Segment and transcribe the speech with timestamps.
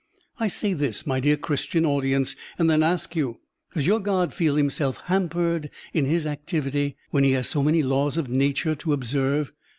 [0.39, 3.39] I say this, my dear Christian audience, and then ask you,
[3.75, 8.17] "Does your God feel himself hampered in his activity when he has so many laws
[8.17, 9.51] of nature to observe?